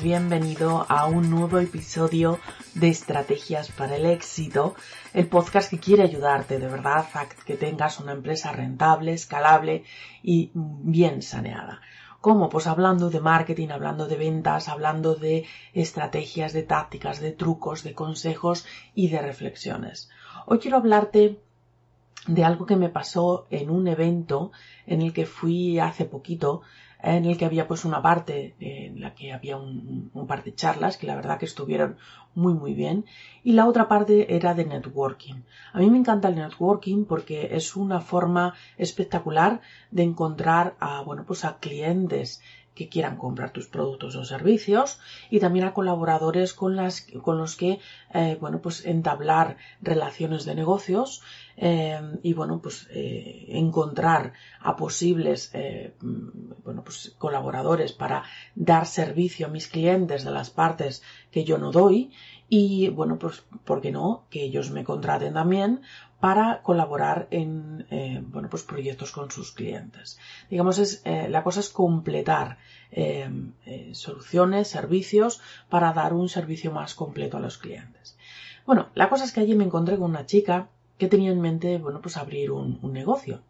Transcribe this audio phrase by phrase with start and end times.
[0.00, 2.38] Bienvenido a un nuevo episodio
[2.74, 4.76] de Estrategias para el Éxito,
[5.12, 9.82] el podcast que quiere ayudarte de verdad a que tengas una empresa rentable, escalable
[10.22, 11.80] y bien saneada.
[12.20, 12.48] ¿Cómo?
[12.48, 17.92] Pues hablando de marketing, hablando de ventas, hablando de estrategias, de tácticas, de trucos, de
[17.92, 20.10] consejos y de reflexiones.
[20.46, 21.40] Hoy quiero hablarte
[22.28, 24.52] de algo que me pasó en un evento
[24.86, 26.62] en el que fui hace poquito
[27.02, 30.54] en el que había pues una parte en la que había un, un, par de
[30.54, 31.96] charlas que la verdad que estuvieron
[32.34, 33.04] muy muy bien
[33.44, 35.42] y la otra parte era de networking.
[35.72, 41.24] A mí me encanta el networking porque es una forma espectacular de encontrar a bueno
[41.26, 42.42] pues a clientes
[42.76, 47.56] que quieran comprar tus productos o servicios y también a colaboradores con, las, con los
[47.56, 47.80] que
[48.14, 51.22] eh, bueno pues entablar relaciones de negocios
[51.56, 58.24] eh, y bueno pues eh, encontrar a posibles eh, bueno pues colaboradores para
[58.54, 62.12] dar servicio a mis clientes de las partes que yo no doy
[62.48, 65.80] y bueno pues por qué no que ellos me contraten también
[66.20, 70.18] para colaborar en eh, bueno pues proyectos con sus clientes.
[70.50, 72.58] Digamos es eh, la cosa es completar
[72.90, 73.28] eh,
[73.92, 78.16] soluciones servicios para dar un servicio más completo a los clientes.
[78.64, 80.68] Bueno la cosa es que allí me encontré con una chica
[80.98, 83.42] que tenía en mente bueno pues abrir un, un negocio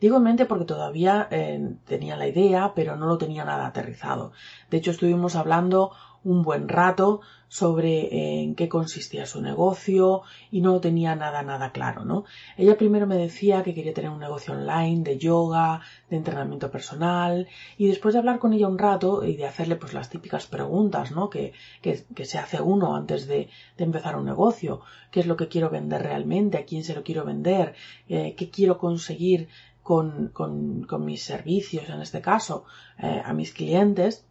[0.00, 4.32] Digo en mente porque todavía eh, tenía la idea, pero no lo tenía nada aterrizado.
[4.70, 5.90] De hecho, estuvimos hablando
[6.24, 11.72] un buen rato sobre eh, en qué consistía su negocio y no tenía nada, nada
[11.72, 12.24] claro, ¿no?
[12.56, 15.80] Ella primero me decía que quería tener un negocio online de yoga,
[16.10, 17.48] de entrenamiento personal
[17.78, 21.10] y después de hablar con ella un rato y de hacerle pues las típicas preguntas,
[21.10, 21.30] ¿no?
[21.30, 23.48] Que, que, que se hace uno antes de,
[23.78, 27.02] de, empezar un negocio, qué es lo que quiero vender realmente, a quién se lo
[27.02, 27.74] quiero vender,
[28.08, 29.48] eh, qué quiero conseguir
[29.82, 32.66] con, con, con, mis servicios, en este caso,
[32.98, 34.27] eh, a mis clientes,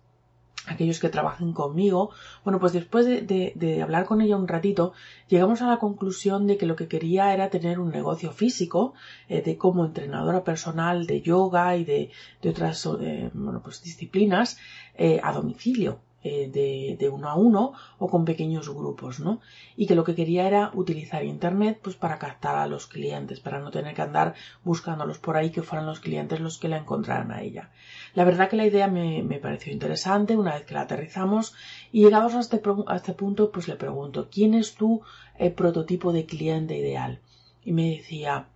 [0.67, 2.11] aquellos que trabajen conmigo.
[2.43, 4.93] Bueno, pues después de, de, de, hablar con ella un ratito,
[5.27, 8.93] llegamos a la conclusión de que lo que quería era tener un negocio físico,
[9.29, 12.11] eh, de como entrenadora personal de yoga y de,
[12.41, 14.57] de otras eh, bueno, pues disciplinas
[14.95, 15.99] eh, a domicilio.
[16.29, 19.39] Eh, de, uno a uno o con pequeños grupos, ¿no?
[19.77, 23.59] Y que lo que quería era utilizar Internet pues para captar a los clientes, para
[23.59, 24.33] no tener que andar
[24.65, 27.71] buscándolos por ahí, que fueran los clientes los que la encontraran a ella.
[28.13, 31.55] La verdad que la idea me, pareció interesante una vez que la aterrizamos
[31.93, 35.01] y llegados a este, a este punto pues le pregunto, ¿quién es tu
[35.39, 37.21] eh, prototipo de cliente ideal?
[37.63, 38.47] Y me decía,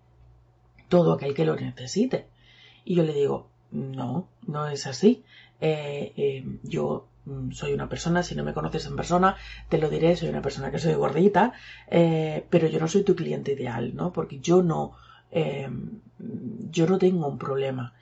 [0.89, 2.27] todo aquel que lo necesite.
[2.83, 5.23] Y yo le digo, no, no es así.
[5.61, 7.05] Eh, yo
[7.51, 9.35] soy una persona, si no me conoces en persona,
[9.69, 11.53] te lo diré, soy una persona que soy gordita,
[11.87, 14.11] eh, pero yo no soy tu cliente ideal, ¿no?
[14.11, 14.93] Porque yo no,
[15.31, 15.69] eh,
[16.69, 17.93] yo no tengo un problema.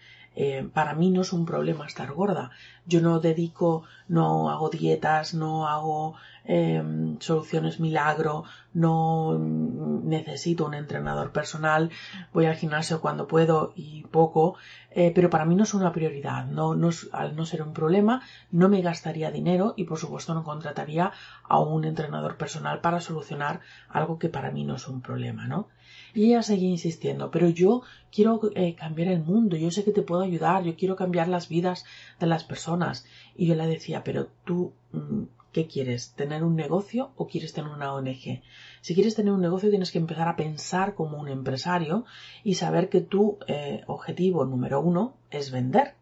[0.41, 2.51] Eh, para mí no es un problema estar gorda.
[2.85, 6.81] Yo no dedico, no hago dietas, no hago eh,
[7.19, 11.89] soluciones milagro, no necesito un entrenador personal,
[12.33, 14.55] voy al gimnasio cuando puedo y poco,
[14.91, 16.45] eh, pero para mí no es una prioridad.
[16.45, 16.71] No,
[17.11, 21.11] al no ser un problema, no me gastaría dinero y por supuesto no contrataría
[21.43, 23.59] a un entrenador personal para solucionar
[23.89, 25.67] algo que para mí no es un problema, ¿no?
[26.13, 30.01] Y ella seguía insistiendo, pero yo quiero eh, cambiar el mundo, yo sé que te
[30.01, 31.85] puedo ayudar, yo quiero cambiar las vidas
[32.19, 33.05] de las personas.
[33.35, 36.13] Y yo le decía, pero tú, mm, ¿qué quieres?
[36.13, 38.41] ¿Tener un negocio o quieres tener una ONG?
[38.81, 42.05] Si quieres tener un negocio tienes que empezar a pensar como un empresario
[42.43, 45.95] y saber que tu eh, objetivo número uno es vender.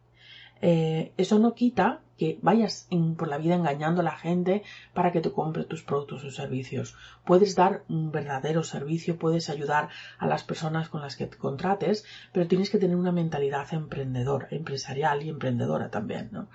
[0.62, 2.88] Eh, eso no quita que vayas
[3.18, 6.96] por la vida engañando a la gente para que te compre tus productos o servicios.
[7.26, 12.06] Puedes dar un verdadero servicio, puedes ayudar a las personas con las que te contrates,
[12.34, 16.30] pero tienes que tener una mentalidad emprendedora, empresarial y emprendedora también.
[16.32, 16.48] ¿no?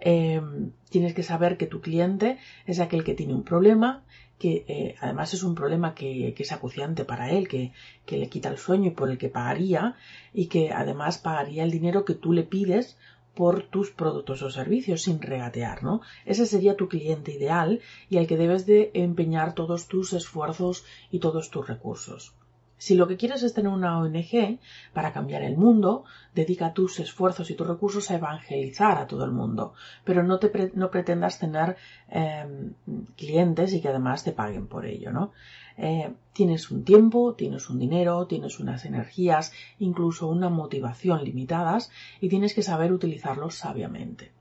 [0.00, 4.02] Em, tienes que saber que tu cliente es aquel que tiene un problema,
[4.38, 7.72] que eh, además es un problema que, es acuciante para él, que,
[8.06, 9.96] que, le quita el sueño y por el que pagaría,
[10.32, 12.96] y que además pagaría el dinero que tú le pides
[13.34, 16.00] por tus productos o servicios sin regatear, ¿no?
[16.24, 21.18] Ese sería tu cliente ideal y al que debes de empeñar todos tus esfuerzos y
[21.20, 22.34] todos tus recursos.
[22.80, 24.58] Si lo que quieres es tener una ONG
[24.94, 26.04] para cambiar el mundo,
[26.34, 30.50] dedica tus esfuerzos y tus recursos a evangelizar a todo el mundo, pero no, te
[30.72, 31.76] no pretendas tener
[32.08, 32.72] em,
[33.18, 35.32] clientes y que además te paguen por ello, ¿no?
[35.76, 42.30] Eh, tienes un tiempo, tienes un dinero, tienes unas energías, incluso una motivación limitadas y
[42.30, 44.32] tienes que saber utilizarlos sabiamente.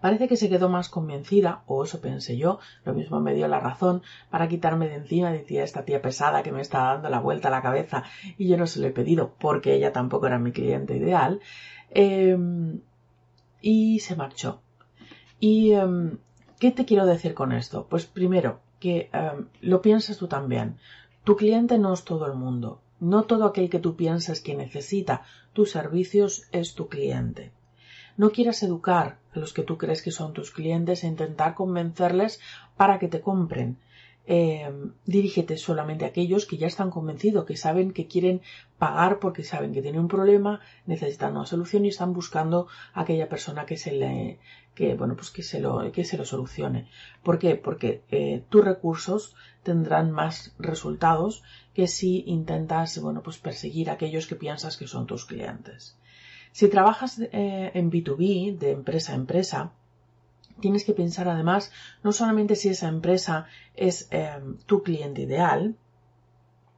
[0.00, 3.60] Parece que se quedó más convencida, o eso pensé yo, lo mismo me dio la
[3.60, 7.48] razón, para quitarme de encima, decía esta tía pesada que me está dando la vuelta
[7.48, 8.04] a la cabeza
[8.38, 11.40] y yo no se lo he pedido porque ella tampoco era mi cliente ideal,
[11.90, 12.80] em,
[13.60, 14.62] y se marchó.
[15.38, 16.18] ¿Y em,
[16.58, 17.86] qué te quiero decir con esto?
[17.88, 20.78] Pues primero, que em, lo pienses tú también.
[21.24, 22.80] Tu cliente no es todo el mundo.
[23.00, 27.52] No todo aquel que tú piensas que necesita tus servicios es tu cliente.
[28.20, 32.32] No quieras educar a los que tú crees que son tus clientes e intentar convencerles
[32.76, 33.78] para que te compren.
[34.26, 34.70] Eh,
[35.06, 38.42] dirígete solamente a aquellos que ya están convencidos, que saben que quieren
[38.82, 43.30] pagar porque saben que tienen un problema, necesitan una solución y están buscando a aquella
[43.30, 44.38] persona que se le,
[44.74, 46.88] que bueno, pues que se lo, que se lo solucione.
[47.22, 47.56] ¿Por qué?
[47.56, 54.26] Porque eh, tus recursos tendrán más resultados que si intentas, bueno, pues perseguir a aquellos
[54.26, 55.96] que piensas que son tus clientes.
[56.52, 59.72] Si trabajas eh, en B2B, de empresa a empresa,
[60.60, 65.74] tienes que pensar además no solamente si esa empresa es em, tu cliente ideal,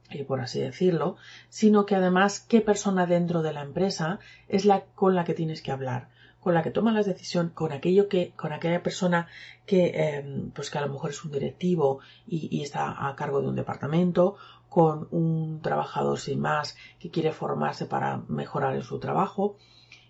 [0.09, 1.17] eh, por así decirlo,
[1.49, 5.61] sino que además qué persona dentro de la empresa es la con la que tienes
[5.61, 6.09] que hablar
[6.43, 9.27] con la que toma las decisiones, con aquello que, con aquella persona
[9.65, 13.55] que, pues que a lo mejor es un directivo y, está a cargo de un
[13.55, 14.35] departamento,
[14.73, 19.55] con un trabajador sin más que quiere formarse para mejorar en su trabajo.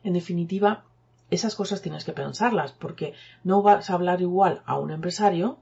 [0.05, 0.85] En definitiva,
[1.29, 3.13] esas cosas tienes que pensarlas porque
[3.43, 5.59] no vas a hablar igual a un empresario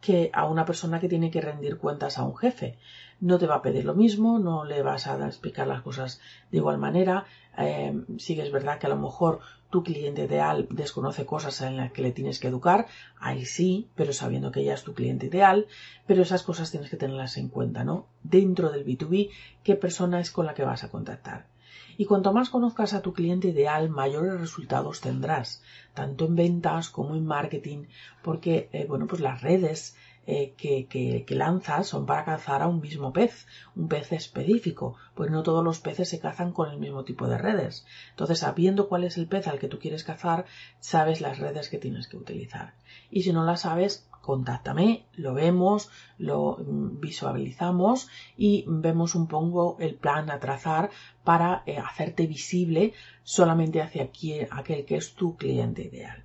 [0.00, 2.78] que a una persona que tiene que rendir cuentas a un jefe.
[3.20, 6.20] No te va a pedir lo mismo, no le vas a explicar las cosas
[6.50, 7.26] de igual manera.
[7.58, 12.02] Eh, es verdad que a lo mejor tu cliente ideal desconoce cosas en las que
[12.02, 12.86] le tienes que educar,
[13.18, 15.66] ahí sí, pero sabiendo que ella es tu cliente ideal,
[16.06, 18.06] pero esas cosas tienes que tenerlas en cuenta, ¿no?
[18.22, 19.30] Dentro del B2B,
[19.62, 21.49] qué persona es con la que vas a contactar.
[21.96, 25.62] Y cuanto más conozcas a tu cliente ideal, mayores resultados tendrás,
[25.94, 27.86] tanto en ventas como en marketing,
[28.22, 29.96] porque, eh, bueno, pues las redes
[30.26, 35.30] eh, que, que, lanzas son para cazar a un mismo pez, un pez específico, pues
[35.30, 37.86] no todos los peces se cazan con el mismo tipo de redes.
[38.10, 40.44] Entonces, sabiendo cuál es el pez al que tú quieres cazar,
[40.78, 42.74] sabes las redes que tienes que utilizar.
[43.10, 49.94] Y si no las sabes, contáctame, lo vemos, lo visualizamos y vemos un poco el
[49.94, 50.90] plan a trazar
[51.24, 54.10] para eh, hacerte visible solamente hacia
[54.50, 56.24] aquel que es tu cliente ideal.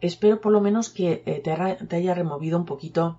[0.00, 3.18] Espero por lo menos que eh, te, haya removido un poquito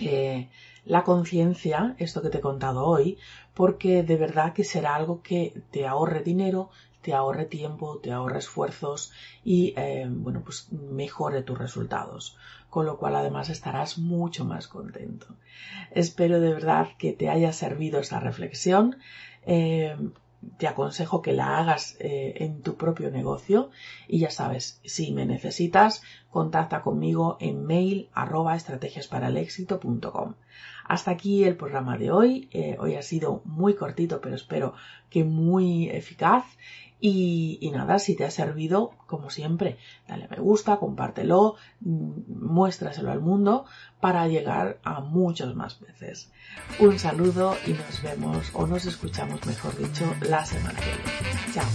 [0.00, 0.48] eh,
[0.84, 3.18] la conciencia, esto que te he contado hoy,
[3.52, 6.70] porque de verdad que será algo que te ahorre dinero,
[7.08, 9.12] te ahorre tiempo, te ahorre esfuerzos
[9.42, 9.74] y,
[10.10, 12.36] bueno, pues mejore tus resultados
[12.68, 15.26] con lo cual además estarás mucho más contento.
[15.90, 18.98] Espero de verdad que te haya servido esa reflexión.
[19.46, 19.96] Eh,
[20.58, 23.70] te aconsejo que la hagas eh, en tu propio negocio
[24.06, 30.34] y ya sabes, si me necesitas, contacta conmigo en mail arroba estrategiasparalexito.com.
[30.84, 32.48] Hasta aquí el programa de hoy.
[32.52, 34.74] Eh, hoy ha sido muy cortito, pero espero
[35.10, 36.44] que muy eficaz.
[37.00, 42.12] Y, y, nada, si te ha servido, como siempre, dale a me gusta, compártelo, mm,
[42.26, 43.66] muéstraselo al mundo
[44.00, 46.32] para llegar a muchos más veces.
[46.80, 51.04] Un saludo y nos vemos o nos escuchamos, mejor dicho, la semana que viene.
[51.54, 51.68] Chao.